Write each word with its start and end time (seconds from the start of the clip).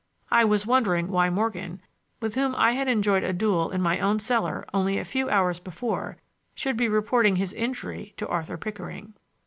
I 0.31 0.45
was 0.45 0.65
wondering 0.65 1.09
why 1.09 1.29
Morgan, 1.29 1.79
with 2.19 2.33
whom 2.33 2.55
I 2.55 2.71
had 2.71 2.87
enjoyed 2.87 3.23
a 3.23 3.31
duel 3.33 3.69
in 3.69 3.83
my 3.83 3.99
own 3.99 4.17
cellar 4.17 4.65
only 4.73 4.97
a 4.97 5.05
few 5.05 5.29
hours 5.29 5.59
before, 5.59 6.17
should 6.55 6.75
be 6.75 6.89
reporting 6.89 7.35
his 7.35 7.53
injury 7.53 8.15
to 8.17 8.27
Arthur 8.27 8.57
Pickering. 8.57 9.13